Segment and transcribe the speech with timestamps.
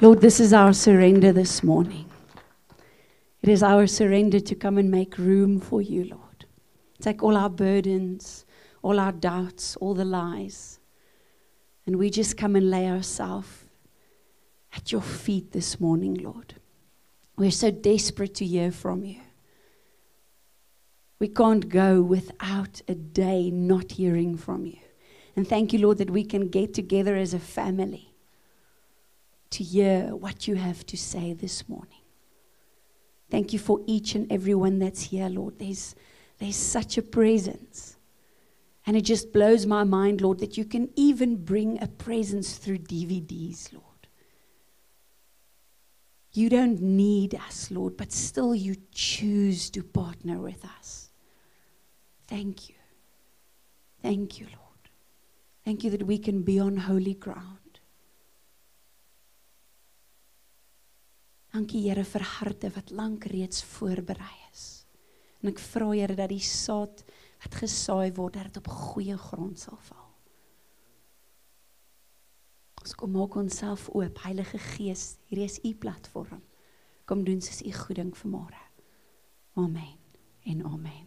[0.00, 2.08] Lord, this is our surrender this morning.
[3.42, 6.44] It is our surrender to come and make room for you, Lord.
[7.00, 8.46] Take all our burdens,
[8.80, 10.78] all our doubts, all the lies,
[11.84, 13.64] and we just come and lay ourselves
[14.72, 16.54] at your feet this morning, Lord.
[17.36, 19.18] We're so desperate to hear from you.
[21.18, 24.78] We can't go without a day not hearing from you.
[25.34, 28.08] And thank you, Lord, that we can get together as a family
[29.50, 32.02] to hear what you have to say this morning.
[33.30, 35.58] Thank you for each and every one that's here, Lord.
[35.58, 35.94] There's,
[36.38, 37.96] there's such a presence.
[38.86, 42.78] And it just blows my mind, Lord, that you can even bring a presence through
[42.78, 43.84] DVDs, Lord.
[46.32, 51.10] You don't need us, Lord, but still you choose to partner with us.
[52.28, 52.76] Thank you.
[54.02, 54.90] Thank you, Lord.
[55.64, 57.57] Thank you that we can be on holy ground.
[61.54, 64.84] Dankie Here vir harte wat lank reeds voorberei is.
[65.40, 67.04] En ek vra Here dat die saad
[67.44, 70.06] wat gesaai word, dat dit op goeie grond sal val.
[72.82, 76.42] Ons kom maak onsself oop, Heilige Gees, hier is u platform.
[77.08, 78.60] Kom doen soos u goeding vanmôre.
[79.58, 79.96] Amen.
[80.48, 81.06] En amen.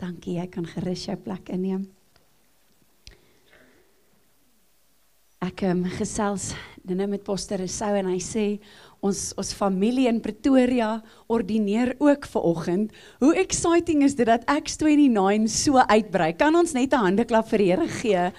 [0.00, 1.84] Dankie, jy kan gerus jou plek inneem.
[5.42, 6.52] Ek um, gesels
[6.86, 8.44] nou met Pastor Rousseau en hy sê
[9.02, 12.92] ons ons familie in Pretoria ordineer ook ver oggend.
[13.18, 16.30] Hoe exciting is dit dat X29 so uitbrei?
[16.38, 18.30] Kan ons net 'n handeklap vir die Here gee?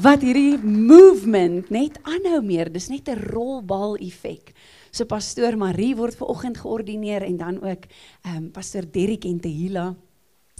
[0.00, 2.72] Wat hierdie movement net aanhou meer.
[2.72, 4.54] Dis net 'n rolbal effek.
[4.90, 7.84] So pastoor Marie word ver oggend geordineer en dan ook
[8.24, 9.94] ehm um, pastoor Derrick en Tehila.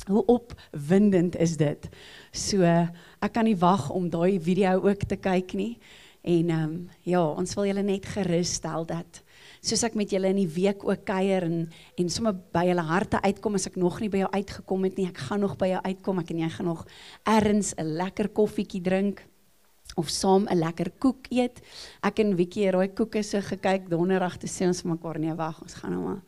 [0.07, 1.89] Hoe opwindend is dit?
[2.33, 5.79] So ek kan nie wag om daai video ook te kyk nie.
[6.25, 9.21] En ehm um, ja, ons wil julle net gerus stel dat
[9.65, 11.67] soos ek met julle in die week ook kuier en
[12.01, 15.09] en sommer by julle harte uitkom as ek nog nie by jou uitgekom het nie,
[15.09, 16.23] ek gaan nog by jou uitkom.
[16.25, 16.87] Ek en jy gaan nog
[17.29, 19.25] ergens 'n lekker koffietjie drink
[19.97, 21.61] of saam 'n lekker koek eet.
[22.03, 25.63] Ek en Wiekie het daai koeke so gekyk donderdag te sê ons mekaar nee wag,
[25.63, 26.23] ons gaan nou maar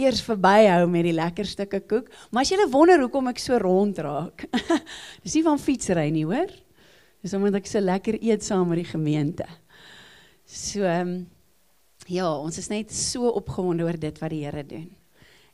[0.00, 2.10] eers verbyhou met die lekker stukke koek.
[2.30, 4.46] Maar as jy wonder hoekom ek so rondraak.
[5.24, 6.52] Dis nie van fietsry nie, hoor?
[7.22, 9.46] Dis omdat ek so lekker eet saam met die gemeente.
[10.48, 11.22] So um,
[12.10, 14.90] ja, ons is net so opgewonde oor dit wat die Here doen.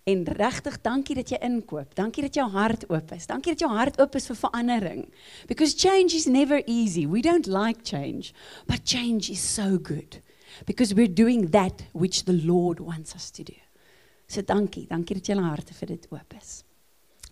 [0.09, 1.93] En regtig dankie dat jy inkoop.
[1.99, 3.26] Dankie dat jou hart oop is.
[3.28, 5.03] Dankie dat jou hart oop is vir verandering.
[5.50, 7.05] Because change is never easy.
[7.05, 8.32] We don't like change,
[8.66, 10.22] but change is so good.
[10.65, 13.68] Because we're doing that which the Lord wants us to do.
[14.28, 16.59] So dankie, dankie dat julle harte vir dit oop is.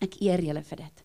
[0.05, 1.03] Ek eer julle vir dit.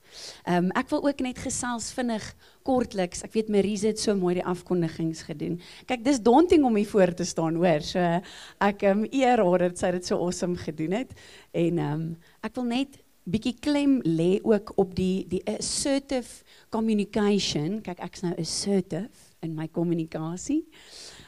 [0.52, 2.26] Ehm um, ek wil ook net gesels vinnig
[2.68, 3.24] kortliks.
[3.24, 5.60] Ek weet Marise het so mooi die afkondigings gedoen.
[5.88, 7.84] Kyk, dis daunting om hier voor te staan, hoor.
[7.88, 11.16] So ek ehm um, eer haar dat sy dit so awesome gedoen het.
[11.52, 12.06] En ehm um,
[12.44, 13.00] ek wil net
[13.32, 17.80] bietjie klem lê ook op die die assertive communication.
[17.86, 20.66] Kyk, ek's nou assertive in my kommunikasie.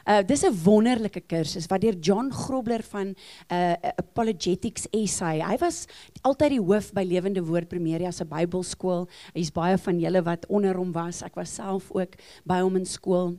[0.04, 3.14] Uh dis 'n wonderlike kursus wat deur John Grobler van
[3.48, 5.32] uh Apologetics SA.
[5.40, 5.86] Hy was
[6.22, 9.08] altyd die hoof by Lewende Woord Primeria se Bybelskool.
[9.32, 11.22] Hy's baie van julle wat onder hom was.
[11.22, 13.38] Ek was self ook by hom in skool.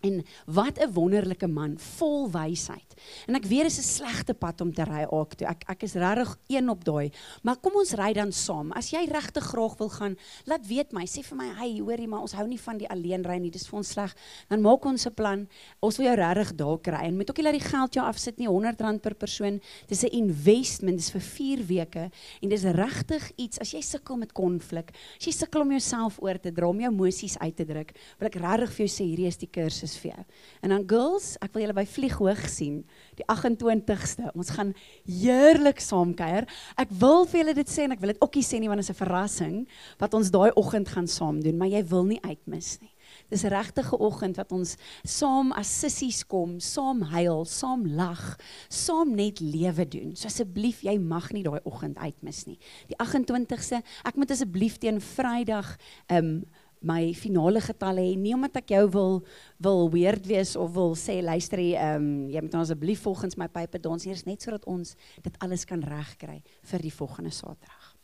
[0.00, 2.94] En wat 'n wonderlike man, vol wysheid.
[3.26, 5.46] En ek weet dit is 'n slegte pad om te ry ook toe.
[5.46, 7.10] Ek ek is regtig een op daai.
[7.42, 8.72] Maar kom ons ry dan saam.
[8.72, 11.04] As jy regtig graag wil gaan, laat weet my.
[11.06, 13.50] Sê vir my, "Hey, hoorie, maar ons hou nie van die alleen ry nie.
[13.50, 14.14] Dis vir ons sleg."
[14.48, 15.48] Dan maak ons 'n plan.
[15.80, 17.04] Ons wil jou regtig daar kry.
[17.06, 19.60] En met ook nie laat die geld jou afsit nie, R100 per persoon.
[19.86, 20.96] Dis 'n investment.
[20.96, 22.10] Dis vir 4 weke
[22.42, 26.38] en dis regtig iets as jy sukkel met konflik, as jy sukkel om jouself oor
[26.38, 29.30] te dra, om jou emosies uit te druk, wil ek regtig vir jou sê hierdie
[29.30, 30.24] is die kursus vir jou.
[30.62, 32.82] En dan girls, ek wil julle by Vlieghoog sien,
[33.18, 34.32] die 28ste.
[34.34, 34.74] Ons gaan
[35.04, 36.48] heerlik saam kuier.
[36.78, 38.82] Ek wil vir julle dit sê en ek wil dit ook nie sê nie want
[38.82, 39.56] dit is 'n verrassing
[39.98, 42.92] wat ons daai oggend gaan saam doen, maar jy wil nie uitmis nie.
[43.28, 48.38] Dis 'n regtige oggend wat ons saam as sissies kom, saam huil, saam lag,
[48.68, 50.16] saam net lewe doen.
[50.16, 52.58] So asseblief, jy mag nie daai oggend uitmis nie.
[52.88, 55.76] Die 28ste, ek moet asseblief teen Vrydag
[56.08, 56.44] um
[56.86, 59.16] my finale getalle hê nie omdat ek jou wil
[59.62, 63.80] wil weird wees of wil sê luister ehm um, jy moet asseblief volgens my pype
[63.82, 64.94] dans hier is net sodat ons
[65.24, 67.94] dit alles kan regkry vir die volgende Saterdag.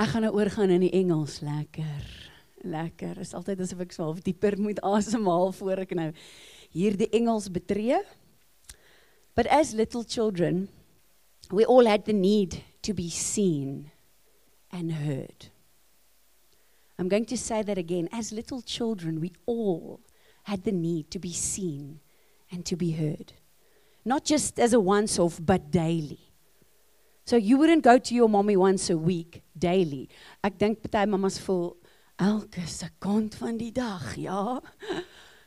[0.00, 2.04] Ek gaan nou oorgaan in die Engels lekker.
[2.64, 3.18] Lekker.
[3.20, 6.10] Is altyd asof ek so half dieper moet asemhaal voor ek nou
[6.72, 8.00] hier die Engels betree.
[9.36, 10.68] But as little children
[11.50, 13.90] we all had the need to be seen
[14.70, 15.50] and heard.
[17.00, 18.10] I'm going to say that again.
[18.12, 20.00] As little children, we all
[20.42, 22.00] had the need to be seen
[22.52, 23.32] and to be heard.
[24.04, 26.20] Not just as a once off, but daily.
[27.24, 30.10] So you wouldn't go to your mommy once a week, daily.
[30.44, 31.76] Ek dink party mamas voel
[32.18, 34.60] elke sekond van die dag, ja.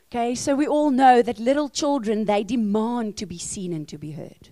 [0.08, 3.98] Okay, so we all know that little children they demand to be seen and to
[3.98, 4.50] be heard.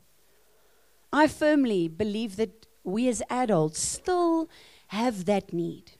[1.12, 4.48] I firmly believe that we as adults still
[4.88, 5.98] have that need.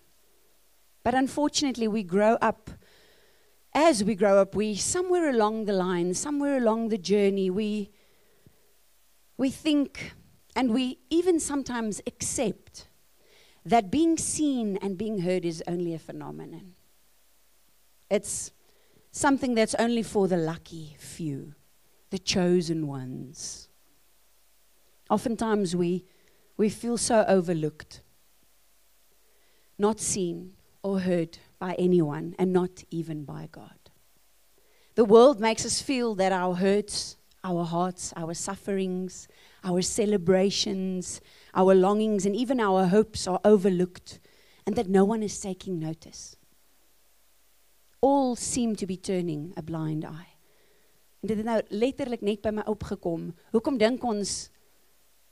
[1.05, 2.71] But unfortunately, we grow up.
[3.75, 7.91] As we grow up, we somewhere along the line, somewhere along the journey, we
[9.37, 10.13] we think
[10.55, 12.87] and we even sometimes accept
[13.65, 16.75] that being seen and being heard is only a phenomenon.
[18.11, 18.51] It's
[19.11, 21.55] something that's only for the lucky few,
[22.11, 23.69] the chosen ones.
[25.09, 26.05] Oftentimes we,
[26.57, 28.03] we feel so overlooked,
[29.79, 33.91] not seen or heard by anyone, and not even by God.
[34.95, 39.29] The world makes us feel that our hurts, our hearts, our sufferings,
[39.65, 41.21] our celebrations,
[41.55, 44.19] our longings, and even our hopes are overlooked,
[44.67, 46.37] and that no one is taking notice.
[48.01, 50.33] All seem to be turning a blind eye.
[51.23, 53.29] En dit het nou letterlik net by my opgekom.
[53.55, 54.51] Hoekom dink ons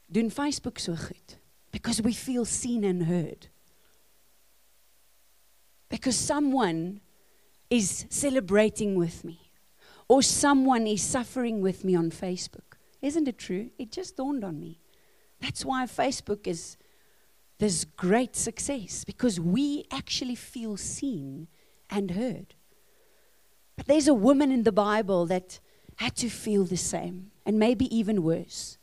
[0.06, 1.38] doen Facebook so goed?
[1.75, 3.49] Because we feel seen and heard.
[5.91, 7.01] Because someone
[7.69, 9.53] is celebrating with me
[10.09, 12.79] or someone is suffering with me on Facebook.
[13.03, 13.71] Isn't it true?
[13.79, 14.81] It just dawned on me.
[15.41, 16.77] That's why Facebook is
[17.59, 21.49] this great success because we actually feel seen
[21.91, 22.55] and heard.
[23.77, 25.61] But there's a woman in the Bible that
[25.97, 28.79] had to feel the same and maybe even worse.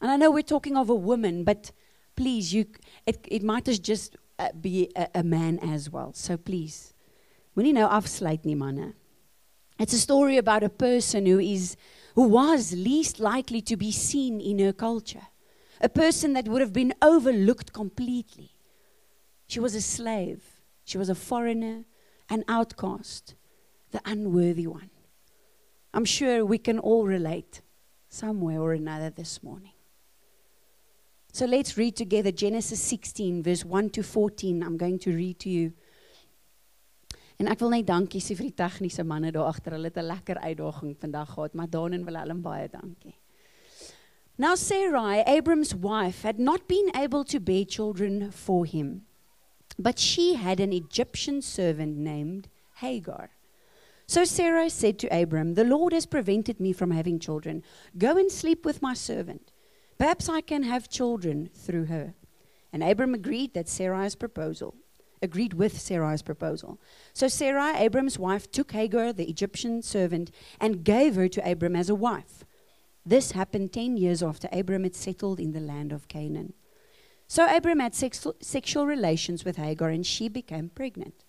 [0.00, 1.72] And I know we're talking of a woman, but
[2.14, 2.66] please, you,
[3.06, 6.12] it, it might just uh, be a, a, man as well.
[6.12, 6.92] So please,
[7.56, 8.94] moenie nou afsluit nie manne.
[9.78, 11.76] It's a story about a person who is
[12.14, 15.28] who was least likely to be seen in her culture,
[15.80, 18.52] a person that would have been overlooked completely.
[19.46, 20.42] She was a slave,
[20.84, 21.84] she was a foreigner,
[22.30, 23.34] an outcast,
[23.92, 24.90] the unworthy one.
[25.92, 27.60] I'm sure we can all relate
[28.08, 29.75] somewhere or another this morning.
[31.36, 34.62] So let's read together Genesis 16, verse 1 to 14.
[34.62, 35.72] I'm going to read to you
[37.36, 39.74] En ek wil net dankie sê vir die tegniese manne daar agter.
[39.76, 43.14] Hulle het 'n lekker uitdaging vandag gehad, maar wil hulle baie dankie.
[44.38, 49.04] Now Sarai, Abram's wife, had not been able to bear children for him,
[49.78, 52.48] but she had an Egyptian servant named
[52.80, 53.28] Hagar.
[54.06, 57.62] So Sarai said to Abram, The Lord has prevented me from having children.
[57.98, 59.52] Go and sleep with my servant.
[59.98, 62.14] Perhaps I can have children through her.
[62.72, 64.74] And Abram agreed that Sarai's proposal
[65.22, 66.80] agreed with Sarai's proposal.
[67.12, 71.90] So Sarai, Abram's wife, took Hagar, the Egyptian servant, and gave her to Abram as
[71.90, 72.44] a wife.
[73.04, 76.54] This happened 10 years after Abram had settled in the land of Canaan.
[77.28, 81.24] So Abram had sex- sexual relations with Hagar, and she became pregnant.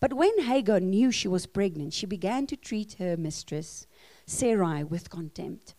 [0.00, 3.86] But when Hagar knew she was pregnant, she began to treat her mistress,
[4.26, 5.74] Sarai, with contempt.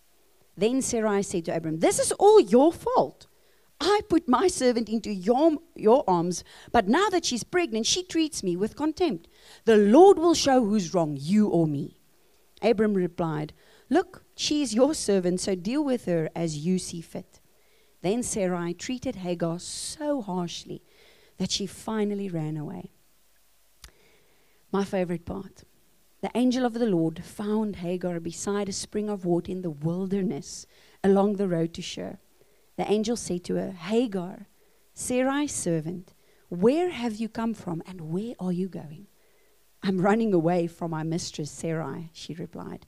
[0.60, 3.28] Then Sarai said to Abram, This is all your fault.
[3.80, 6.44] I put my servant into your, your arms,
[6.74, 9.30] but now that she's pregnant, she treats me with contempt.
[9.64, 12.02] The Lord will show who's wrong, you or me.
[12.62, 13.54] Abram replied,
[13.90, 17.40] Look, she is your servant, so deal with her as you see fit.
[18.02, 20.84] Then Sarai treated Hagar so harshly
[21.38, 22.92] that she finally ran away.
[24.74, 25.64] My favorite part.
[26.22, 30.66] The angel of the Lord found Hagar beside a spring of water in the wilderness
[31.04, 32.20] along the road to Shur
[32.80, 34.48] the angel said to her, Hagar,
[34.94, 36.14] Sarai's servant,
[36.48, 39.08] where have you come from and where are you going?
[39.84, 42.86] I'm running away from my mistress, Sarai, she replied.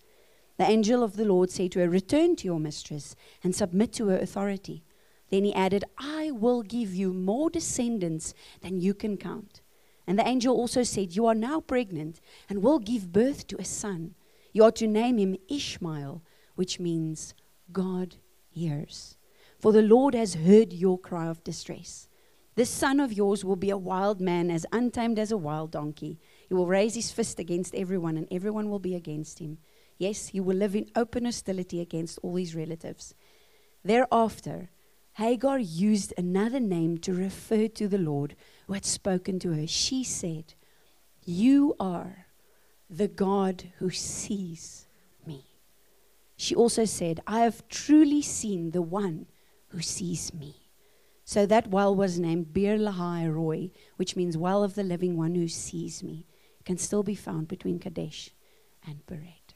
[0.56, 4.08] The angel of the Lord said to her, Return to your mistress and submit to
[4.08, 4.86] her authority.
[5.30, 9.61] Then he added, I will give you more descendants than you can count.
[10.12, 13.64] And the angel also said, You are now pregnant and will give birth to a
[13.64, 14.14] son.
[14.52, 16.22] You are to name him Ishmael,
[16.56, 17.34] which means
[17.72, 18.18] God
[18.50, 19.16] hears.
[19.58, 22.10] For the Lord has heard your cry of distress.
[22.56, 26.20] This son of yours will be a wild man, as untamed as a wild donkey.
[26.50, 29.60] He will raise his fist against everyone, and everyone will be against him.
[29.98, 33.16] Yes, he will live in open hostility against all his relatives.
[33.86, 34.72] Thereafter,
[35.14, 38.36] Hagar used another name to refer to the Lord
[38.68, 39.68] who had spoken to her.
[39.68, 40.54] She said,
[41.26, 42.28] You are
[42.90, 44.88] the God who sees
[45.26, 45.46] me.
[46.38, 49.28] She also said, I have truly seen the one
[49.70, 50.56] who sees me.
[51.24, 55.36] So that well was named Beer Lahai Roi, which means well of the living one
[55.36, 56.26] who sees me.
[56.60, 58.32] It can still be found between Kadesh
[58.86, 59.56] and Bered.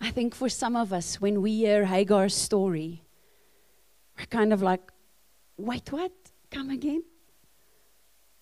[0.00, 3.04] I think for some of us, when we hear Hagar's story,
[4.18, 4.80] we're kind of like,
[5.56, 6.12] wait, what?
[6.50, 7.02] Come again?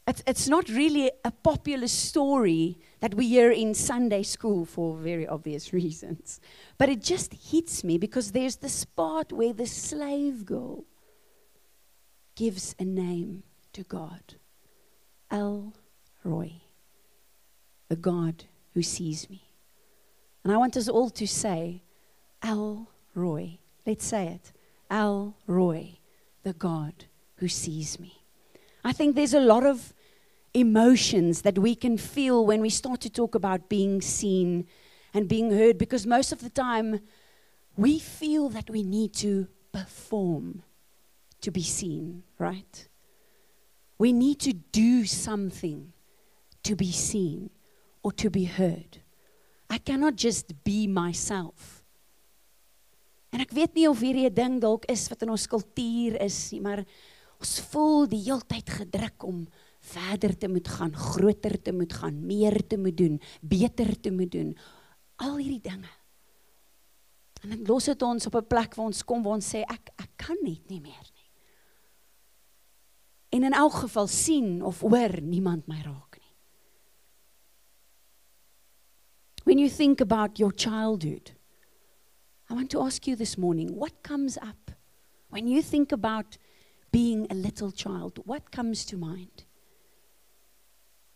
[0.09, 5.27] It's, it's not really a popular story that we hear in Sunday school for very
[5.27, 6.41] obvious reasons.
[6.79, 10.85] But it just hits me because there's this part where the slave girl
[12.37, 13.43] gives a name
[13.73, 14.35] to God
[15.31, 15.73] El
[16.23, 16.53] Roi,
[17.89, 19.43] the God who sees me.
[20.45, 21.83] And I want us all to say,
[22.43, 23.59] El Roi.
[23.85, 24.53] Let's say it.
[24.91, 25.99] El Roi,
[26.43, 28.23] the God who sees me.
[28.85, 29.93] I think there's a lot of
[30.55, 34.67] emotions that we can feel when we start to talk about being seen
[35.13, 37.01] and being heard because most of the time
[37.77, 40.63] we feel that we need to perform
[41.43, 42.89] to be seen, right?
[43.99, 45.93] We need to do something
[46.63, 47.51] to be seen
[48.03, 48.99] or to be heard.
[49.69, 51.76] I cannot just be myself.
[53.37, 56.53] En ek weet nie of hierdie 'n ding dalk is wat in ons kultuur is
[56.53, 56.87] nie, maar
[57.39, 59.47] ons voel die heeltyd gedruk om
[59.81, 64.33] verder te moet gaan, groter te moet gaan, meer te moet doen, beter te moet
[64.33, 64.57] doen.
[65.17, 65.93] Al hierdie dinge.
[67.43, 69.93] En dan los dit ons op 'n plek waar ons kom waar ons sê ek
[69.99, 71.31] ek kan net nie meer nie.
[73.29, 76.35] En in elk geval sien of hoor niemand my raak nie.
[79.45, 81.36] When you think about your childhood,
[82.49, 84.71] I want to ask you this morning, what comes up
[85.31, 86.39] when you think about
[86.93, 88.21] being a little child?
[88.25, 89.45] What comes to mind?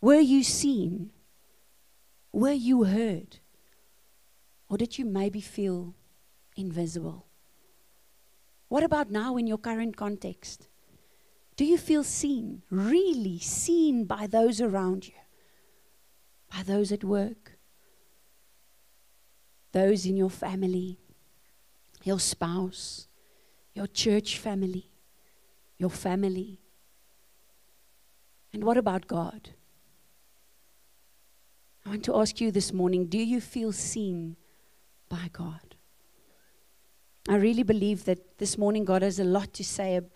[0.01, 1.11] Were you seen?
[2.33, 3.39] Were you heard?
[4.69, 5.95] Or did you maybe feel
[6.55, 7.27] invisible?
[8.67, 10.67] What about now in your current context?
[11.57, 15.13] Do you feel seen, really seen by those around you,
[16.49, 17.57] by those at work,
[19.73, 21.00] those in your family,
[22.03, 23.07] your spouse,
[23.73, 24.89] your church family,
[25.77, 26.59] your family?
[28.53, 29.49] And what about God?
[31.85, 34.35] I want to ask you this morning do you feel seen
[35.09, 35.75] by God?
[37.29, 40.09] I really believe that this morning God has a lot to say ab-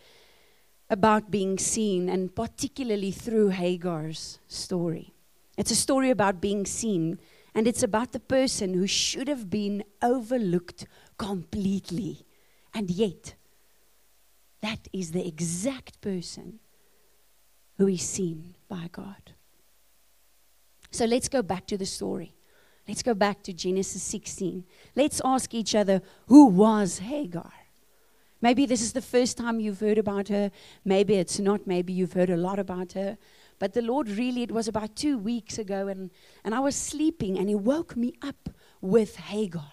[0.90, 5.14] about being seen, and particularly through Hagar's story.
[5.58, 7.20] It's a story about being seen,
[7.56, 10.86] and it's about the person who should have been overlooked
[11.18, 12.26] completely.
[12.74, 13.36] And yet,
[14.62, 16.60] that is the exact person
[17.78, 19.32] who is seen by God.
[20.92, 22.36] So let's go back to the story.
[22.88, 24.66] Let's go back to Genesis 16.
[24.96, 27.54] Let's ask each other who was Hagar?
[28.42, 30.52] Maybe this is the first time you've heard about her.
[30.84, 31.66] Maybe it's not.
[31.66, 33.18] Maybe you've heard a lot about her.
[33.60, 36.12] But the Lord really, it was about two weeks ago, and,
[36.44, 38.50] and I was sleeping, and He woke me up
[38.82, 39.72] with Hagar.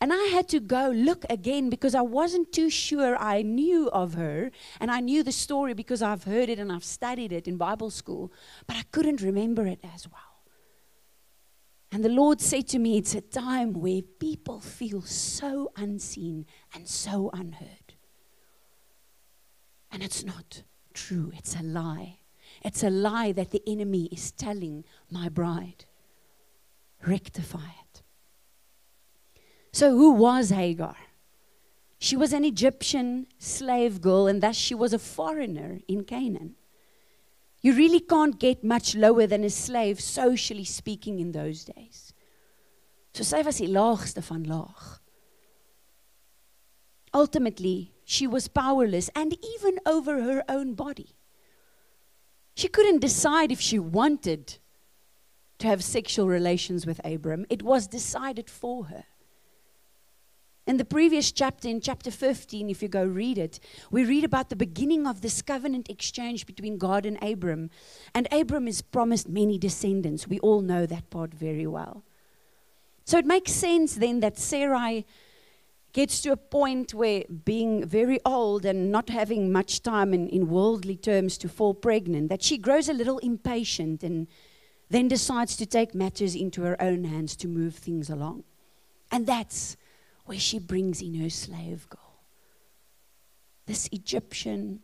[0.00, 4.14] And I had to go look again because I wasn't too sure I knew of
[4.14, 4.50] her.
[4.78, 7.90] And I knew the story because I've heard it and I've studied it in Bible
[7.90, 8.30] school,
[8.66, 10.20] but I couldn't remember it as well.
[11.92, 16.86] And the Lord said to me, It's a time where people feel so unseen and
[16.86, 17.94] so unheard.
[19.90, 20.62] And it's not
[20.92, 22.18] true, it's a lie.
[22.66, 25.84] It's a lie that the enemy is telling my bride.
[27.06, 28.02] Rectify it.
[29.72, 30.96] So, who was Hagar?
[32.00, 36.56] She was an Egyptian slave girl, and thus she was a foreigner in Canaan.
[37.60, 42.12] You really can't get much lower than a slave, socially speaking, in those days.
[43.14, 44.98] So sy was die laagste van laag.
[47.14, 51.14] Ultimately, she was powerless and even over her own body.
[52.56, 54.56] She couldn't decide if she wanted
[55.58, 57.44] to have sexual relations with Abram.
[57.50, 59.04] It was decided for her.
[60.66, 63.60] In the previous chapter, in chapter 15, if you go read it,
[63.90, 67.68] we read about the beginning of this covenant exchange between God and Abram.
[68.14, 70.26] And Abram is promised many descendants.
[70.26, 72.04] We all know that part very well.
[73.04, 75.04] So it makes sense then that Sarai
[75.96, 80.46] gets to a point where being very old and not having much time in, in
[80.46, 84.28] worldly terms to fall pregnant, that she grows a little impatient and
[84.90, 88.44] then decides to take matters into her own hands to move things along.
[89.10, 89.78] And that's
[90.26, 92.20] where she brings in her slave girl.
[93.64, 94.80] This Egyptian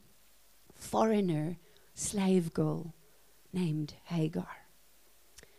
[0.75, 1.59] foreigner
[1.95, 2.95] slave girl
[3.53, 4.49] named Hagar.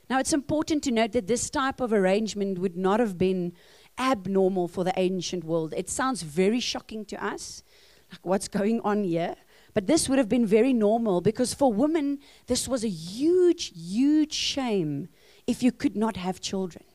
[0.09, 3.53] Now, it's important to note that this type of arrangement would not have been
[3.97, 5.73] abnormal for the ancient world.
[5.75, 7.63] It sounds very shocking to us,
[8.11, 9.35] like what's going on here.
[9.73, 14.33] But this would have been very normal because for women, this was a huge, huge
[14.33, 15.09] shame
[15.47, 16.85] if you could not have children.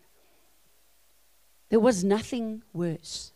[1.71, 3.33] There was nothing worse.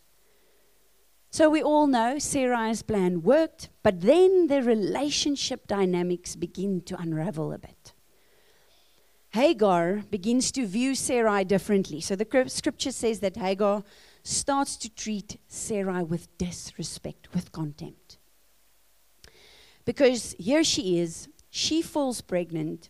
[1.29, 7.51] So we all know Sarai's plan worked, but then the relationship dynamics begin to unravel
[7.51, 7.92] a bit.
[9.33, 12.01] Hagar begins to view Sarai differently.
[12.01, 13.83] So the scripture says that Hagar
[14.21, 18.19] starts to treat Sarai with disrespect, with contempt.
[19.85, 22.89] Because here she is, she falls pregnant.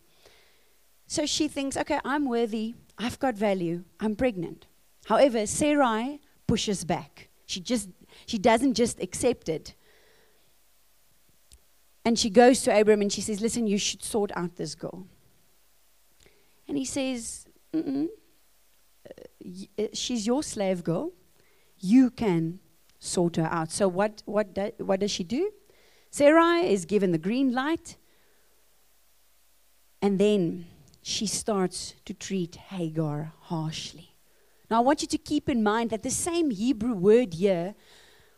[1.06, 4.66] So she thinks, okay, I'm worthy, I've got value, I'm pregnant.
[5.06, 7.30] However, Sarai pushes back.
[7.46, 7.88] She just
[8.26, 9.74] she doesn't just accept it.
[12.04, 15.06] And she goes to Abram and she says, Listen, you should sort out this girl.
[16.68, 17.78] And he says, uh,
[19.78, 21.12] uh, She's your slave girl.
[21.78, 22.60] You can
[22.98, 23.70] sort her out.
[23.70, 25.50] So, what, what, do, what does she do?
[26.10, 27.96] Sarai is given the green light.
[30.00, 30.66] And then
[31.02, 34.14] she starts to treat Hagar harshly.
[34.70, 37.74] Now, I want you to keep in mind that the same Hebrew word here,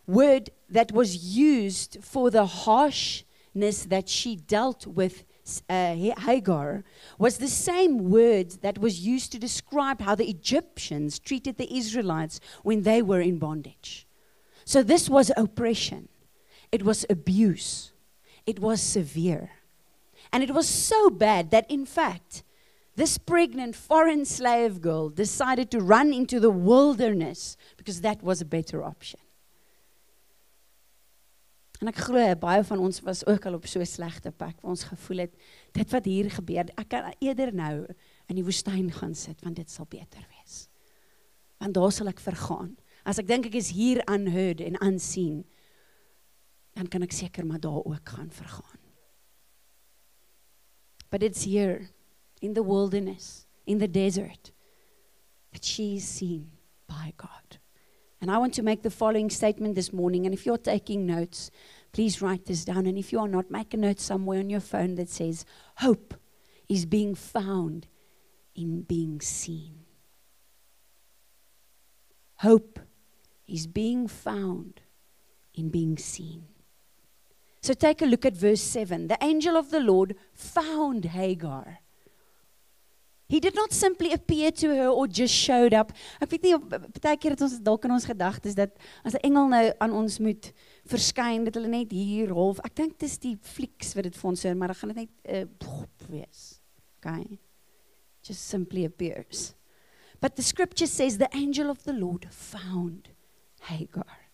[0.06, 5.24] word that was used for the harshness that she dealt with
[5.68, 6.84] uh, Hagar,
[7.18, 12.40] was the same word that was used to describe how the Egyptians treated the Israelites
[12.62, 14.06] when they were in bondage.
[14.64, 16.08] So, this was oppression,
[16.72, 17.92] it was abuse,
[18.46, 19.50] it was severe.
[20.32, 22.42] And it was so bad that, in fact,
[22.96, 28.44] this pregnant foreign slave girl decided to run into the wilderness because that was a
[28.44, 29.20] better option.
[31.80, 34.70] En ek glo baie van ons was ook al op so 'n slegte plek waar
[34.70, 35.34] ons gevoel het
[35.72, 37.86] dit wat hier gebeur, ek kan eerder nou
[38.28, 40.68] in die woestyn gaan sit want dit sal beter wees.
[41.58, 42.76] Want daar sal ek vergaan.
[43.04, 45.44] As ek dink ek is hier unheard en unseen,
[46.74, 48.80] dan kan ek seker maar daar ook gaan vergaan.
[51.10, 51.88] But it's here
[52.40, 54.52] in the wilderness, in the desert,
[55.52, 56.50] that she is seen
[56.86, 57.58] by God.
[58.20, 60.24] And I want to make the following statement this morning.
[60.24, 61.50] And if you're taking notes,
[61.92, 62.86] please write this down.
[62.86, 65.44] And if you are not, make a note somewhere on your phone that says,
[65.76, 66.14] Hope
[66.68, 67.86] is being found
[68.54, 69.80] in being seen.
[72.36, 72.80] Hope
[73.46, 74.80] is being found
[75.54, 76.44] in being seen.
[77.62, 79.08] So take a look at verse 7.
[79.08, 81.80] The angel of the Lord found Hagar
[83.28, 85.90] He did not simply appear to her or just showed up.
[86.22, 86.54] Ek weet nie
[87.02, 90.18] baie keer het ons dalk in ons gedagtes dat as 'n engel nou aan ons
[90.18, 90.52] moet
[90.86, 92.60] verskyn, dat hulle net hier half.
[92.64, 95.10] Ek dink dis die flieks wat dit vir ons sê, maar dan gaan dit net
[95.26, 96.60] uh, wees.
[96.98, 97.38] Okay.
[98.22, 99.54] Just simply appears.
[100.20, 103.10] But the scripture says the angel of the Lord found
[103.62, 104.30] Hagar.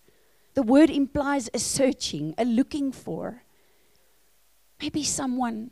[0.55, 3.43] The word implies a searching, a looking for.
[4.81, 5.71] Maybe someone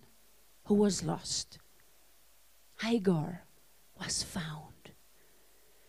[0.65, 1.59] who was lost.
[2.83, 3.45] Hagar
[3.99, 4.93] was found.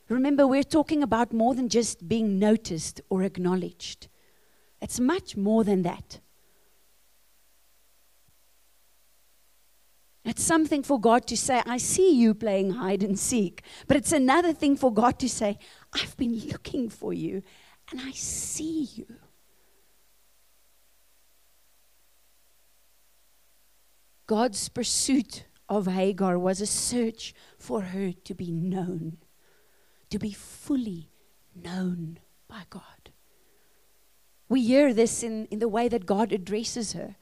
[0.09, 4.07] Remember, we're talking about more than just being noticed or acknowledged,
[4.81, 6.19] it's much more than that.
[10.23, 13.63] It's something for God to say, I see you playing hide and seek.
[13.87, 15.57] But it's another thing for God to say,
[15.93, 17.41] I've been looking for you
[17.89, 19.07] and I see you.
[24.27, 29.17] God's pursuit of Hagar was a search for her to be known,
[30.09, 31.09] to be fully
[31.55, 33.11] known by God.
[34.49, 37.15] We hear this in, in the way that God addresses her.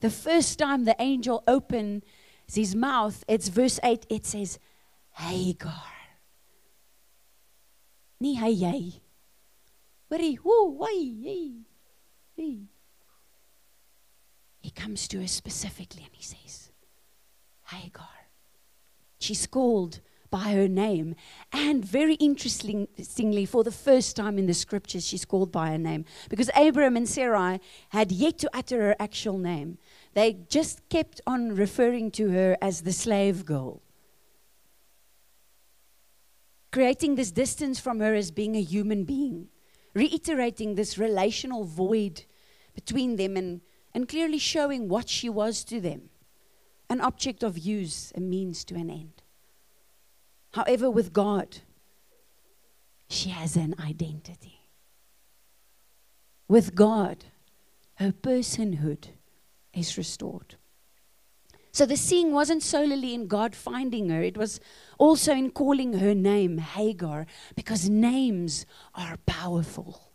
[0.00, 2.04] The first time the angel opens
[2.46, 4.60] his mouth, it's verse 8, it says,
[5.14, 5.92] Hagar.
[8.20, 9.00] Nie hy jy.
[14.60, 16.65] He comes to her specifically and he says,
[17.68, 18.08] Hagar.
[19.18, 20.00] She's called
[20.30, 21.14] by her name.
[21.52, 26.04] And very interestingly, for the first time in the scriptures, she's called by her name.
[26.28, 29.78] Because Abraham and Sarai had yet to utter her actual name.
[30.14, 33.82] They just kept on referring to her as the slave girl.
[36.72, 39.48] Creating this distance from her as being a human being,
[39.94, 42.24] reiterating this relational void
[42.74, 43.62] between them, and,
[43.94, 46.10] and clearly showing what she was to them
[46.88, 49.22] an object of use, a means to an end.
[50.52, 51.58] However, with God,
[53.08, 54.60] she has an identity.
[56.48, 57.24] With God,
[57.96, 59.08] her personhood
[59.72, 60.56] is restored.
[61.72, 64.60] So the seeing wasn't solely in God finding her, it was
[64.96, 70.10] also in calling her name Hagar, because names are powerful.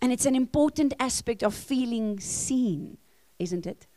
[0.00, 2.98] And it's an important aspect of feeling seen,
[3.40, 3.88] isn't it?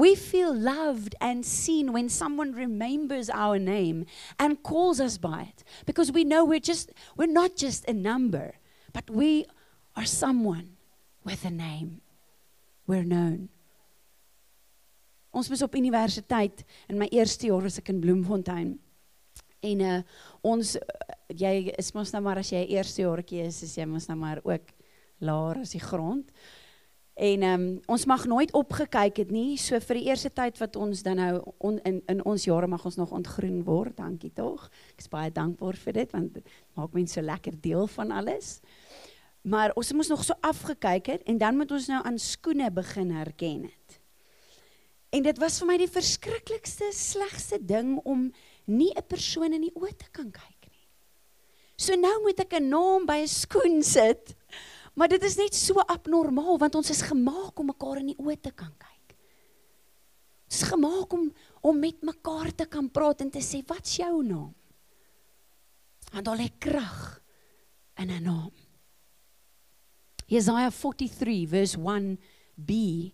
[0.00, 4.06] We feel loved and seen when someone remembers our name
[4.38, 8.54] and calls us by it because we know we're just we're not just a number,
[8.94, 9.44] but we
[9.94, 10.78] are someone
[11.22, 12.00] with a name.
[12.86, 13.50] We're known.
[15.36, 18.78] Ons was op universiteit in my eerste jaar was ek in Bloemfontein.
[19.60, 19.98] En uh
[20.40, 20.78] ons
[21.28, 24.40] jy is mos nou maar as jy eerste jaartjie is, is jy mos nou maar
[24.48, 24.72] ook
[25.20, 26.32] laer as die grond.
[27.20, 29.58] En um, ons mag nooit opgekyk het nie.
[29.60, 32.86] So vir die eerste tyd wat ons dan nou on, in in ons jare mag
[32.88, 33.98] ons nog ontgroen word.
[33.98, 34.70] Dankie tog.
[34.94, 38.62] Ek is baie dankbaar vir dit want dit maak mense so lekker deel van alles.
[39.44, 43.12] Maar ons moes nog so afgekyk het en dan moet ons nou aan skoene begin
[43.12, 44.00] herken het.
[45.12, 48.30] En dit was vir my die verskriklikste slegste ding om
[48.64, 50.86] nie 'n persoon in die oë te kan kyk nie.
[51.76, 54.36] So nou moet ek 'n naam by 'n skoen sit.
[54.94, 58.36] Maar dit is net so abnormaal want ons is gemaak om mekaar in die oë
[58.40, 59.14] te kan kyk.
[60.50, 61.28] Ons is gemaak om
[61.60, 64.54] om met mekaar te kan praat en te sê wat's jou naam?
[66.10, 67.20] Want daar lê krag
[68.00, 68.52] in 'n naam.
[70.26, 73.12] Jesaja 43 verse 1b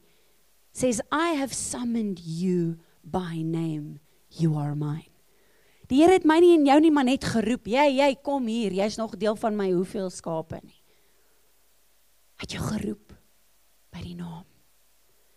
[0.73, 5.11] says I have summoned you by name you are mine.
[5.89, 7.69] Die Here het my nie en jou nie maar net geroep.
[7.71, 8.73] Jy jy kom hier.
[8.73, 10.83] Jy's nog deel van my hoeveel skape nie.
[12.37, 13.15] Het jou geroep
[13.93, 14.45] by die naam.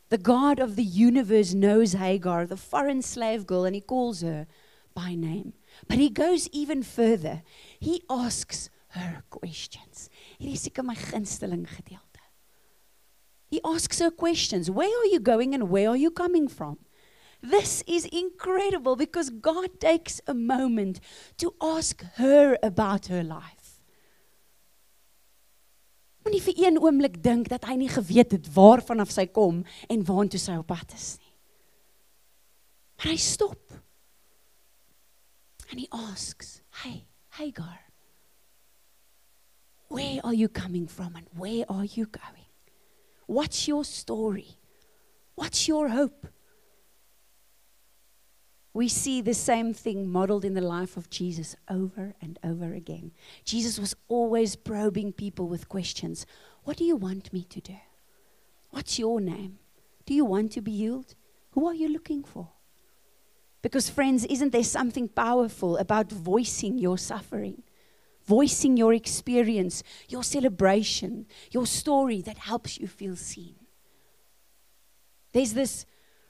[0.10, 4.48] The God of the universe knows Hagar, the foreign slave girl and he calls her
[4.96, 5.54] by name.
[5.88, 7.44] But he goes even further.
[7.80, 10.10] He asks her questions.
[10.40, 12.26] Hierdie is seker my gunsteling gedeelte.
[13.50, 14.70] He asks her questions.
[14.70, 16.80] Where are you going and where are you coming from?
[17.42, 21.00] This is incredible because God takes a moment
[21.38, 23.59] to ask her about her life.
[26.24, 30.06] Moenie vir een oomblik dink dat hy nie geweet het waarvan af sy kom en
[30.06, 31.34] waartoe sy op pad is nie.
[33.00, 33.72] Maar hy stop.
[35.70, 37.80] And he asks, "Hey, Hagar,
[39.88, 42.50] where are you coming from and where are you going?"
[43.30, 44.58] What's your story?
[45.36, 46.28] What's your hope?
[48.74, 53.12] We see the same thing modeled in the life of Jesus over and over again.
[53.44, 56.26] Jesus was always probing people with questions
[56.64, 57.78] What do you want me to do?
[58.70, 59.58] What's your name?
[60.06, 61.16] Do you want to be healed?
[61.52, 62.50] Who are you looking for?
[63.62, 67.64] Because, friends, isn't there something powerful about voicing your suffering?
[68.30, 73.56] voicing your experience, your celebration, your story that helps you feel seen.
[75.34, 75.88] There's this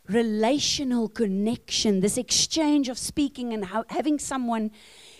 [0.09, 4.71] relational connection, this exchange of speaking and how, having someone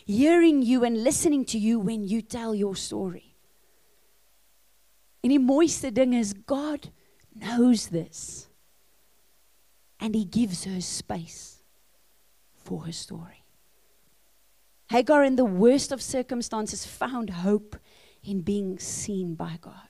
[0.05, 3.35] hearing you and listening to you when you tell your story.
[5.23, 6.89] En die mooiste ding is God
[7.35, 8.47] knows this.
[9.99, 11.61] And he gives her space
[12.55, 13.43] for her story.
[14.89, 17.75] Hagar, in the worst of circumstances, found hope
[18.23, 19.88] in being seen by God.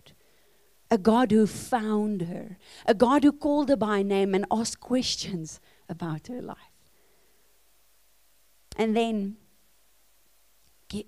[0.92, 5.60] A God who found her, a God who called her by name and asked questions
[5.88, 6.58] about her life.
[8.76, 9.38] And then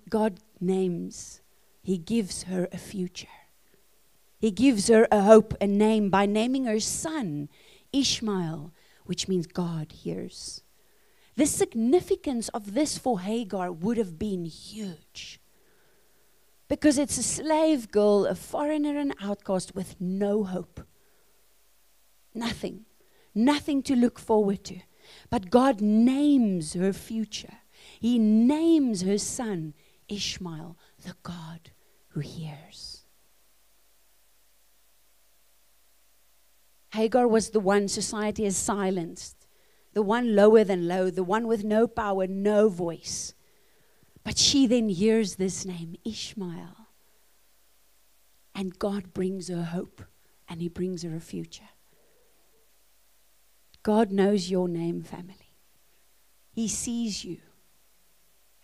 [0.08, 1.40] God names,
[1.82, 3.26] He gives her a future.
[4.38, 7.48] He gives her a hope, a name by naming her son
[7.92, 8.72] Ishmael,
[9.04, 10.62] which means God hears.
[11.36, 15.40] The significance of this for Hagar would have been huge.
[16.72, 20.80] Because it's a slave girl, a foreigner, an outcast with no hope.
[22.34, 22.86] Nothing.
[23.34, 24.78] Nothing to look forward to.
[25.28, 27.58] But God names her future.
[28.00, 29.74] He names her son
[30.08, 31.72] Ishmael, the God
[32.08, 33.04] who hears.
[36.94, 39.46] Hagar was the one society has silenced
[39.92, 43.34] the one lower than low, the one with no power, no voice.
[44.24, 46.88] But she then hears this name, Ishmael.
[48.54, 50.02] And God brings her hope
[50.48, 51.70] and He brings her a future.
[53.82, 55.56] God knows your name, family.
[56.52, 57.38] He sees you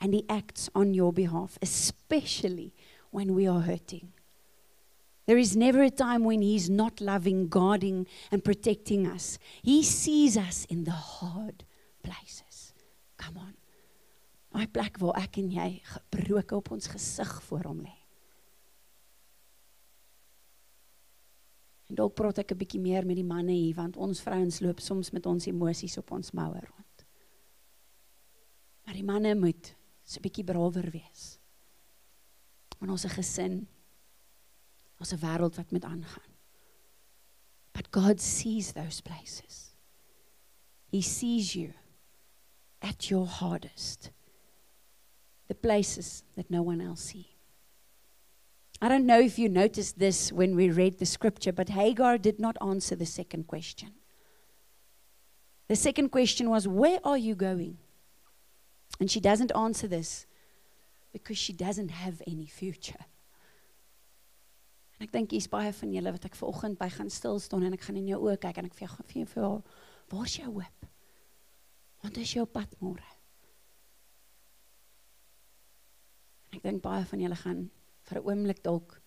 [0.01, 2.75] and He acts on your behalf, especially
[3.11, 4.12] when we are hurting.
[5.27, 9.38] There is never a time when He's not loving, guarding, and protecting us.
[9.62, 11.64] He sees us in the hard
[12.03, 12.73] places.
[13.16, 13.58] Come on.
[14.59, 17.94] My plek waar ek en jy gebroke op ons gesig voor hom lê.
[21.88, 24.81] En dalk praat ek 'n bietjie meer met die manne hier want ons vrouens loop
[24.81, 27.07] soms met ons emosies op ons moue rond.
[28.85, 31.38] Maar die manne moet so 'n bietjie brawer wees.
[32.79, 33.68] Want ons 'n gesin
[34.99, 36.33] Ons 'n wêreld wat met aangaan.
[37.73, 39.75] But God sees those places.
[40.90, 41.73] He sees you
[42.79, 44.11] at your hardest,
[45.48, 47.26] the places that no one else sees.
[48.80, 52.38] I don't know if you noticed this when we read the scripture, but Hagar did
[52.38, 53.90] not answer the second question.
[55.66, 57.78] The second question was, Where are you going?
[59.00, 60.26] And she doesn't answer this
[61.12, 63.04] because she doesn't have any future.
[64.98, 67.76] En ek dink hier's baie van julle wat ek vanoggend by gaan stil staan en
[67.76, 69.44] ek gaan in jou oë kyk en ek vir jou vir jou vir
[70.11, 70.88] waar's jou hoop?
[72.02, 73.17] Want is jou pad môre?
[76.59, 77.61] Ek dink baie van julle gaan
[78.11, 79.01] vir 'n oomblik dalk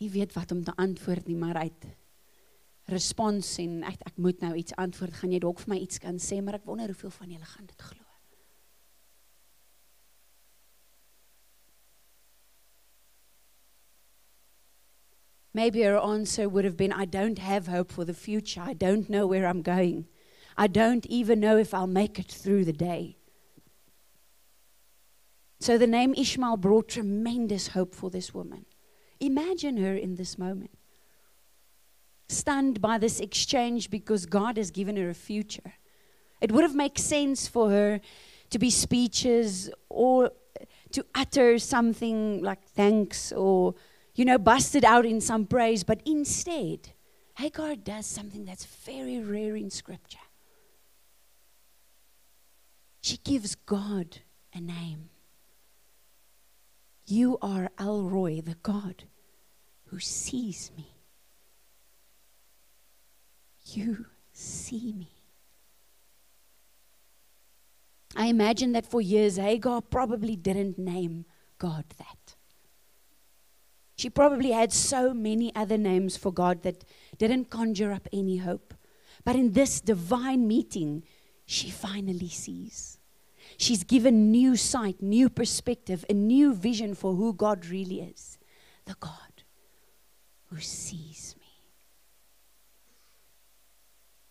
[0.00, 1.84] nie weet wat om te antwoord nie, maar uit
[2.88, 6.16] respons en ek ek moet nou iets antwoord, gaan jy dalk vir my iets kan
[6.16, 8.02] sê, maar ek wonder hoeveel van julle gaan dit glo.
[15.52, 18.60] Maybe her answer would have been I don't have hope for the future.
[18.60, 20.06] I don't know where I'm going.
[20.56, 23.16] I don't even know if I'll make it through the day.
[25.58, 28.66] So the name Ishmael brought tremendous hope for this woman.
[29.20, 30.76] Imagine her in this moment,
[32.28, 35.74] stunned by this exchange because God has given her a future.
[36.40, 38.00] It would have made sense for her
[38.50, 40.30] to be speeches or
[40.92, 43.74] to utter something like thanks or,
[44.14, 46.92] you know, busted out in some praise, but instead,
[47.36, 50.18] Hagar does something that's very rare in Scripture.
[53.00, 54.18] She gives God
[54.54, 55.10] a name.
[57.06, 59.04] You are El Roi, the God
[59.86, 60.96] who sees me.
[63.64, 65.10] You see me.
[68.16, 71.26] I imagine that for years Hagar probably didn't name
[71.58, 72.34] God that.
[73.96, 76.84] She probably had so many other names for God that
[77.18, 78.74] didn't conjure up any hope.
[79.24, 81.04] But in this divine meeting,
[81.46, 82.95] she finally sees.
[83.58, 88.38] She's given new sight, new perspective, a new vision for who God really is
[88.84, 89.42] the God
[90.46, 91.46] who sees me.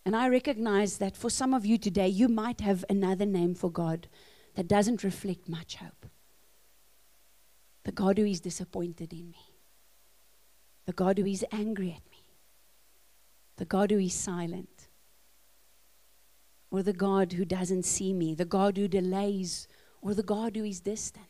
[0.04, 3.70] And I recognize that for some of you today, you might have another name for
[3.70, 4.08] God
[4.54, 6.06] that doesn't reflect much hope.
[7.84, 9.52] The God who is disappointed in me,
[10.86, 12.24] the God who is angry at me,
[13.56, 14.75] the God who is silent
[16.70, 19.68] or the God who doesn't see me, the God who delays,
[20.00, 21.26] or the God who is distant.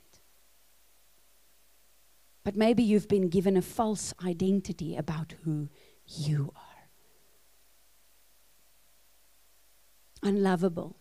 [2.44, 5.68] But maybe you've been given a false identity about who
[6.06, 6.76] you are
[10.26, 10.96] unlovable,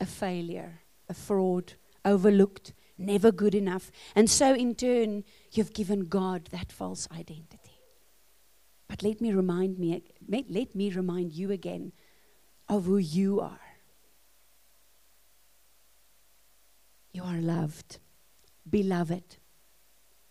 [0.00, 3.90] a failure, a fraud, overlooked, never good enough.
[4.14, 7.82] And so, in turn, you've given God that false identity.
[8.88, 11.92] But let me remind me, let me remind you again
[12.68, 13.60] of who you are.
[17.12, 17.98] You are loved,
[18.68, 19.38] beloved,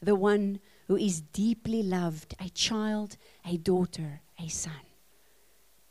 [0.02, 4.72] the one who is deeply loved, a child, a daughter, a son.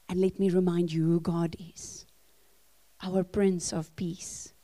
[0.08, 2.06] And let me remind you who God is
[3.02, 4.54] our Prince of Peace,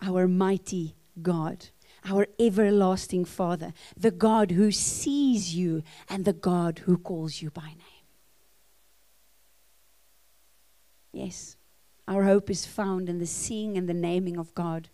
[0.00, 1.66] our mighty God,
[2.04, 7.68] our everlasting Father, the God who sees you and the God who calls you by
[7.68, 7.93] name.
[11.14, 11.56] Yes,
[12.08, 14.88] our hope is found in the seeing and the naming of God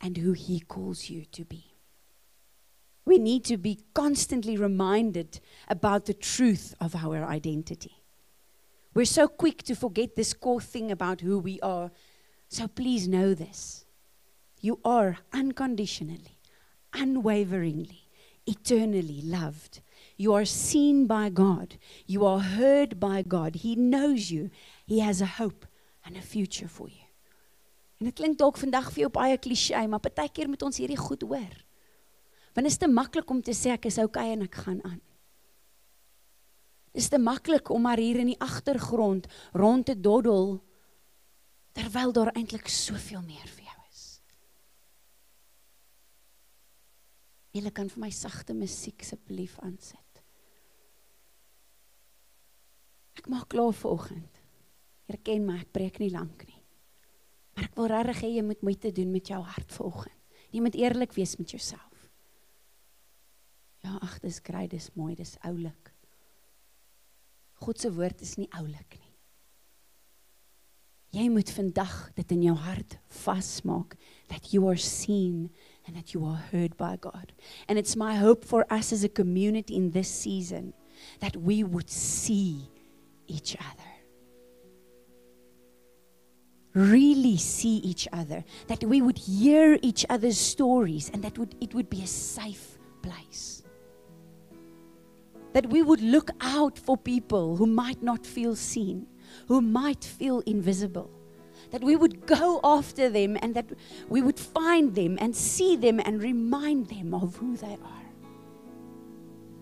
[0.00, 1.74] and who He calls you to be.
[3.04, 8.02] We need to be constantly reminded about the truth of our identity.
[8.94, 11.90] We're so quick to forget this core thing about who we are.
[12.48, 13.84] So please know this.
[14.60, 16.38] You are unconditionally,
[16.92, 18.08] unwaveringly,
[18.46, 19.80] eternally loved.
[20.16, 21.76] You are seen by God.
[22.06, 23.56] You are heard by God.
[23.56, 24.50] He knows you.
[24.88, 25.66] He has a hope
[26.04, 27.04] and a future for you.
[28.00, 31.26] En dit klink dalk vandag vir jou baie klisjé, maar partykeer moet ons hierdie goed
[31.26, 31.56] hoor.
[32.54, 35.02] Want dit is te maklik om te sê ek is okay en ek gaan aan.
[36.94, 40.56] Dit is te maklik om maar hier in die agtergrond rond te doddel
[41.76, 44.02] terwyl daar eintlik soveel meer vir jou is.
[47.58, 50.24] Jy kan vir my sagte musiek asseblief aansit.
[53.18, 54.37] Ek maak klaar vir oggend.
[55.08, 56.60] Here ken my, ek preek nie lank nie.
[57.56, 60.14] Maar ek wil regtig hê jy moet moeite doen met jou hart vanoggend.
[60.52, 61.84] Jy moet eerlik wees met jouself.
[63.84, 65.92] Ja, ag, dis gry, dis mooi, dis oulik.
[67.64, 69.08] God se woord is nie oulik nie.
[71.18, 73.96] Jy moet vandag dit in jou hart vasmaak
[74.28, 75.48] that you are seen
[75.86, 77.32] and that you are heard by God.
[77.66, 80.74] And it's my hope for us as a community in this season
[81.20, 82.68] that we would see
[83.26, 83.97] each other.
[86.74, 91.74] Really see each other, that we would hear each other's stories and that would, it
[91.74, 93.62] would be a safe place.
[95.54, 99.06] That we would look out for people who might not feel seen,
[99.48, 101.10] who might feel invisible.
[101.70, 103.66] That we would go after them and that
[104.08, 108.06] we would find them and see them and remind them of who they are.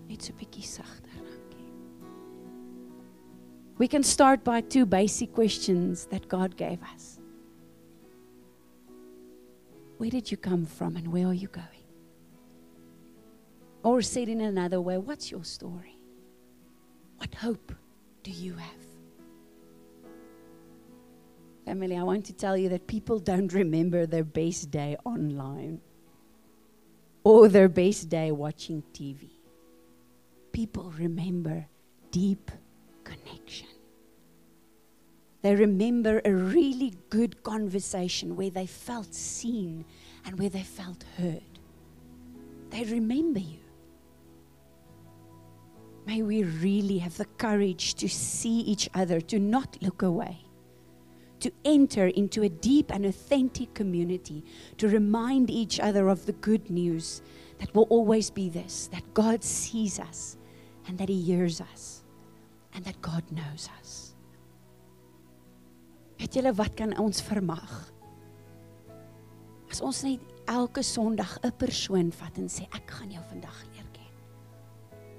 [0.09, 1.06] Net so bietjie sagter.
[3.79, 7.21] We can start by two basic questions that God gave us.
[9.99, 11.67] Where did you come from and where are you going?
[13.83, 15.99] Or said in another way, what's your story?
[17.19, 17.73] What hope
[18.23, 18.87] do you have?
[21.67, 25.81] Family, I want to tell you that people don't remember their best day online
[27.25, 29.31] or their best day watching TV.
[30.53, 31.67] People remember
[32.11, 32.51] deep
[33.07, 33.69] connection.
[35.43, 39.85] They remember a really good conversation where they felt seen
[40.25, 41.61] and where they felt heard.
[42.71, 43.61] They remember you.
[46.05, 50.39] May we really have the courage to see each other, to not look away,
[51.41, 54.45] to enter into a deep and authentic community,
[54.79, 57.23] to remind each other of the good news
[57.59, 60.37] that will always be this that God sees us
[60.87, 62.05] and that He hears us
[62.77, 64.13] and that God knows us.
[66.21, 67.73] Weet julle wat kan ons vermag?
[69.73, 73.89] As ons net elke Sondag 'n persoon vat en sê ek gaan jou vandag leer
[73.93, 74.13] ken.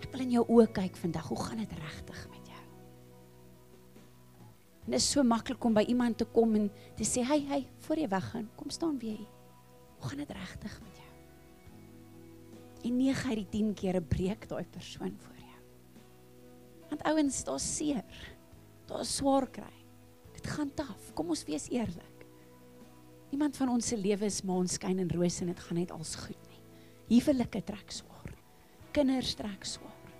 [0.01, 1.27] Ek wil in jou oë kyk vandag.
[1.27, 2.63] Hoe gaan dit regtig met jou?
[4.85, 7.67] En dit is so maklik om by iemand te kom en te sê, "Hey, hey,
[7.79, 9.33] voor jy weggaan, kom staan weer hier.
[9.99, 11.07] Hoe gaan dit regtig met jou?"
[12.83, 15.36] En 9 uit die 10 kere breek daai persoon voor.
[16.89, 18.03] Want ouens, daar's seer.
[18.87, 19.73] Daar's swaar kry.
[20.33, 21.11] Dit gaan taaf.
[21.13, 22.25] Kom ons wees eerlik.
[23.31, 26.43] Niemand van ons se lewe is maanskyn en rose en dit gaan net als goed
[26.47, 26.61] nie.
[27.17, 28.31] Huwelike trek swaar.
[28.95, 30.13] Kinders trek swaar.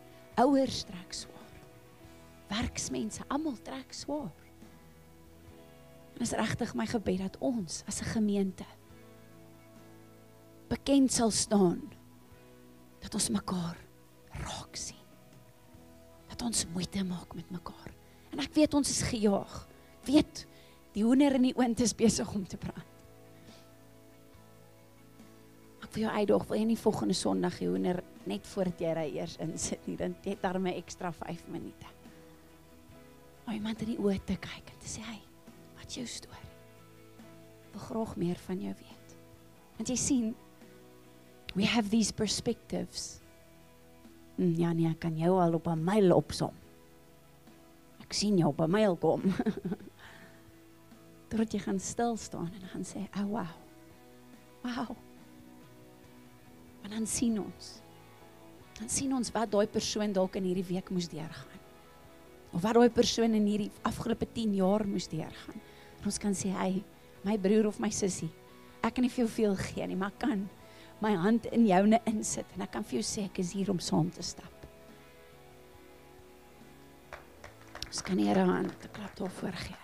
[0.44, 1.54] Ouers trek swaar.
[2.52, 4.36] Werksmense, almal trek swaar.
[6.18, 8.66] En is regtig my gebed dat ons as 'n gemeente
[10.68, 11.82] bekend sal staan
[13.00, 13.78] dat ons mekaar
[14.30, 15.07] raak sien.
[16.38, 17.94] Dat ons moeite maak met mekaar.
[18.30, 19.56] En ek weet ons is gejaag.
[20.06, 20.46] Weet
[20.94, 22.86] die hoender in die oond is besig om te brand.
[25.82, 29.06] Ek wil jou uitdaag, wil jy nie volgende Sondag die hoender net voordat jy ry
[29.16, 31.88] eers insit nie, dan het daar 'n ekstra 5 minute.
[33.48, 35.22] Om iemand in die oë te kyk en te sê, "Hey,
[35.78, 36.52] wat jou storie?"
[37.68, 39.16] Ek wil graag meer van jou weet.
[39.78, 40.36] Want jy sien,
[41.56, 43.22] we have these perspectives.
[44.38, 46.54] Ja, nee, ek kan jou al op 'n myl opsom.
[48.02, 49.22] Ek sien jou op 'n myl kom.
[51.30, 53.54] Totdat jy gaan stil staan en gaan sê, "Ag, oh, wow.
[54.64, 54.96] Wow."
[56.84, 57.82] En dan sien ons.
[58.80, 61.60] Dan sien ons wat daai persoon dalk in hierdie week moes deurgaan.
[62.54, 65.62] Of wat daai persoon in hierdie afgelope 10 jaar moes deurgaan.
[66.00, 66.84] En ons kan sê, "Hey,
[67.24, 68.30] my broer of my sussie,
[68.84, 70.50] ek kan nie vir jou veel gee nie, maar kan
[71.02, 73.80] my hand in joune insit en ek kan vir jou sê ek is hier om
[73.80, 74.54] saam te stap."
[77.88, 79.84] Ons kan hier aan te klap daarvoor gee.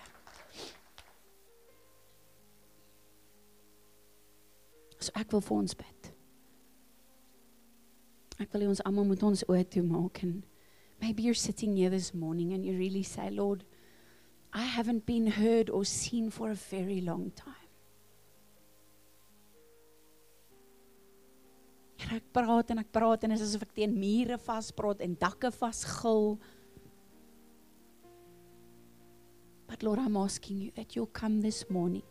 [5.00, 6.10] So ek wil vir ons bid.
[8.40, 10.42] Ek wil hê ons almal moet ons oë toe maak en
[11.00, 13.64] maybe you're sitting here this morning and you really say, Lord,
[14.52, 17.63] I haven't been heard or seen for a very long time.
[22.34, 26.34] Praat en ek praat en dit is asof ek teen mure vaspraat en dakke vasgil.
[29.70, 32.04] But Lord, I'm asking you that you'll come this morning.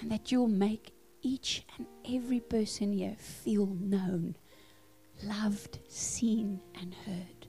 [0.00, 0.92] And that you'll make
[1.22, 4.36] each and every person here feel known,
[5.24, 7.48] loved, seen, and heard.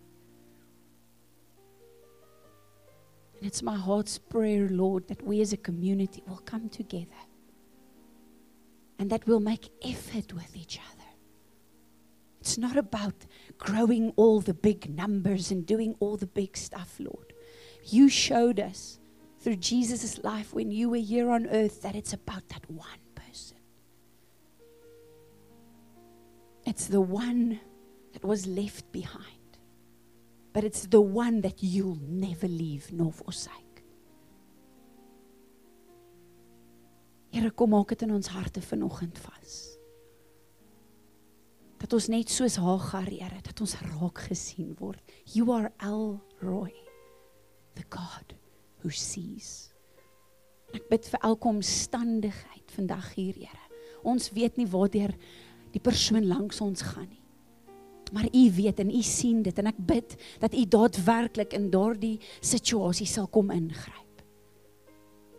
[3.38, 7.27] And it's my heart's prayer, Lord, that we as a community will come together
[9.00, 11.04] and that we'll make effort with each other.
[12.40, 13.26] It's not about
[13.58, 17.34] growing all the big numbers and doing all the big stuff, Lord.
[17.84, 19.00] You showed us
[19.40, 23.58] through Jesus' life when you were here on earth that it's about that one person.
[26.66, 27.60] It's the one
[28.14, 29.24] that was left behind.
[30.54, 33.67] But it's the one that you'll never leave nor forsake.
[37.38, 39.58] Here kom maak dit in ons harte vanoggend vas.
[41.78, 45.04] Dat ons net soos Hagar, Here, dat ons raak gesien word.
[45.36, 46.74] You are El Roy,
[47.78, 48.34] the God
[48.82, 49.70] who sees.
[50.74, 53.66] Ek bid vir elke omstandigheid vandag hier, Here.
[54.02, 55.12] Ons weet nie waartoe
[55.76, 57.22] die persoon langs ons gaan nie.
[58.16, 62.16] Maar u weet en u sien dit en ek bid dat u daadwerklik in daardie
[62.40, 64.24] situasie sal kom ingryp.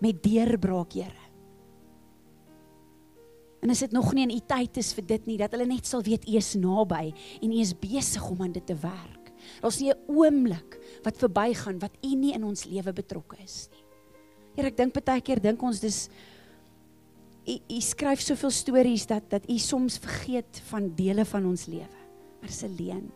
[0.05, 1.28] Met deurbraak, Here.
[3.61, 5.87] En as dit nog nie in u tyd is vir dit nie, dat hulle net
[5.87, 7.09] sal weet u is naby
[7.43, 9.33] en u is besig om aan dit te werk.
[9.61, 13.85] Daar's nie 'n oomblik wat verbygaan wat u nie in ons lewe betrokke is nie.
[14.57, 16.09] Here, ek dink baie keer dink ons dis
[17.47, 21.99] u, u skryf soveel stories dat dat u soms vergeet van dele van ons lewe.
[22.41, 23.13] Maar dis 'n leuen.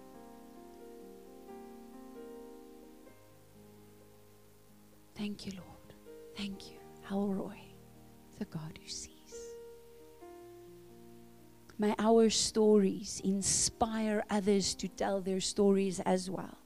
[5.14, 5.95] Thank you Lord.
[6.34, 6.78] Thank you.
[7.11, 7.61] Elroy,
[8.38, 9.11] the God who sees.
[11.83, 16.57] May our stories inspire others to tell their stories as well.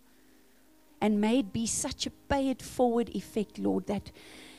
[1.01, 4.13] And may it be such a pay it forward effect, Lord, that,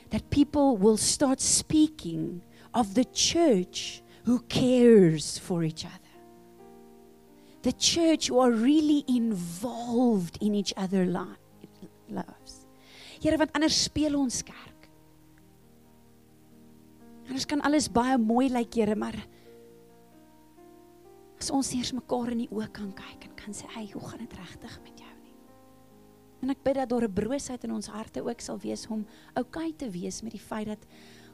[0.09, 2.41] that people will start speaking
[2.73, 6.15] of the church who cares for each other.
[7.61, 11.37] The church who are really involved in each other li-
[12.09, 12.65] lives.
[13.19, 14.89] Here want anders speel ons kerk.
[17.29, 19.36] Anders kan alles baie mooi lyk, Here, maar
[21.39, 24.19] as ons eers mekaar in die oë kan kyk en kan sê, "Ag, hoe gaan
[24.19, 25.35] dit regtig met jou nie?"
[26.41, 29.69] En ek bid dat daar 'n broosheid in ons harte ook sal wees om oukei
[29.69, 30.85] okay te wees met die feit dat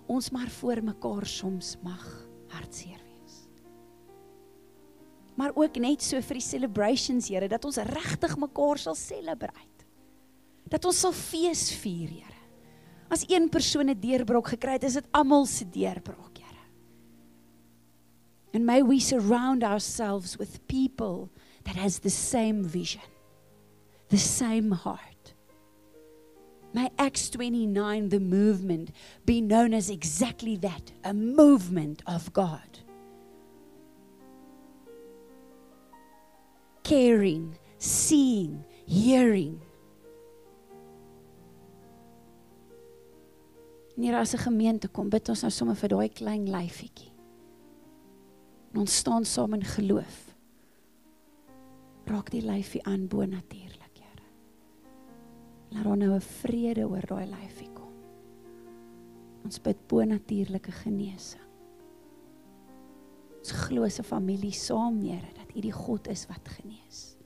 [0.07, 3.47] ons maar voor mekaar soms mag hartseer wees.
[5.35, 9.87] Maar ook net so vir die celebrations, Here, dat ons regtig mekaar sal celebrate.
[10.69, 12.41] Dat ons sal fees vier, Here.
[13.09, 16.32] As een persoon 'n deurbraak gekry het, is dit almal se deurbraak, Here.
[18.53, 21.31] And may we surround ourselves with people
[21.63, 23.01] that has the same vision,
[24.09, 25.33] the same heart.
[26.73, 28.91] May Acts 29, the movement,
[29.25, 32.79] be known as exactly that a movement of God.
[36.83, 39.61] Caring, seeing, hearing.
[43.95, 47.12] Nie as 'n gemeente kom bid ons nou sommer vir daai klein lyfietjie.
[48.73, 50.19] En ons staan saam in geloof.
[52.09, 54.25] Raak die lyfie aan bo natuurlik, Here.
[55.69, 57.93] Laat daar nou 'n vrede oor daai lyfie kom.
[59.43, 61.41] Ons bid bo natuurlike genesing.
[63.37, 67.17] Ons glo se familie saam, Here, dat U die God is wat genees.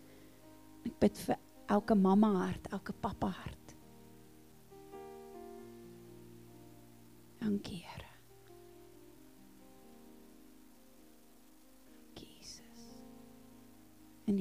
[0.85, 1.37] Ek bid vir
[1.67, 3.75] elke mamma hart, elke pappa hart.
[7.39, 7.96] Dankie, Here.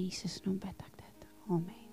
[0.07, 0.41] Jesus.
[0.47, 1.27] Naam bid ek dit.
[1.47, 1.51] Amen.
[1.51, 1.86] En amen.